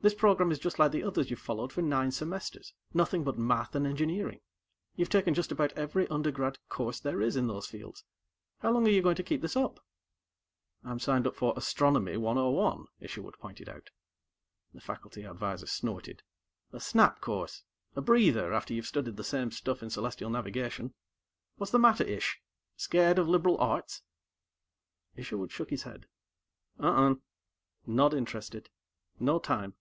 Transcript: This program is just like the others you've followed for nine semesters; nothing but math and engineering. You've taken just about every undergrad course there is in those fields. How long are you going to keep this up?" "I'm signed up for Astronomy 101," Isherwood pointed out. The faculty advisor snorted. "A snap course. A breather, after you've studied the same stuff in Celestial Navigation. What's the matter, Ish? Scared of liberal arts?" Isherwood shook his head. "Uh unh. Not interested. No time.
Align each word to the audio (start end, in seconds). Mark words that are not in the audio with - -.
This 0.00 0.14
program 0.14 0.52
is 0.52 0.60
just 0.60 0.78
like 0.78 0.92
the 0.92 1.02
others 1.02 1.28
you've 1.28 1.40
followed 1.40 1.72
for 1.72 1.82
nine 1.82 2.12
semesters; 2.12 2.72
nothing 2.94 3.24
but 3.24 3.36
math 3.36 3.74
and 3.74 3.84
engineering. 3.84 4.38
You've 4.94 5.08
taken 5.08 5.34
just 5.34 5.50
about 5.50 5.72
every 5.72 6.06
undergrad 6.06 6.56
course 6.68 7.00
there 7.00 7.20
is 7.20 7.34
in 7.34 7.48
those 7.48 7.66
fields. 7.66 8.04
How 8.60 8.70
long 8.70 8.86
are 8.86 8.90
you 8.92 9.02
going 9.02 9.16
to 9.16 9.24
keep 9.24 9.40
this 9.42 9.56
up?" 9.56 9.80
"I'm 10.84 11.00
signed 11.00 11.26
up 11.26 11.34
for 11.34 11.52
Astronomy 11.56 12.16
101," 12.16 12.86
Isherwood 13.00 13.34
pointed 13.40 13.68
out. 13.68 13.90
The 14.72 14.80
faculty 14.80 15.24
advisor 15.24 15.66
snorted. 15.66 16.22
"A 16.72 16.78
snap 16.78 17.20
course. 17.20 17.64
A 17.96 18.00
breather, 18.00 18.54
after 18.54 18.74
you've 18.74 18.86
studied 18.86 19.16
the 19.16 19.24
same 19.24 19.50
stuff 19.50 19.82
in 19.82 19.90
Celestial 19.90 20.30
Navigation. 20.30 20.94
What's 21.56 21.72
the 21.72 21.78
matter, 21.80 22.04
Ish? 22.04 22.40
Scared 22.76 23.18
of 23.18 23.28
liberal 23.28 23.58
arts?" 23.58 24.02
Isherwood 25.16 25.50
shook 25.50 25.70
his 25.70 25.82
head. 25.82 26.06
"Uh 26.78 26.86
unh. 26.86 27.20
Not 27.84 28.14
interested. 28.14 28.70
No 29.18 29.40
time. 29.40 29.74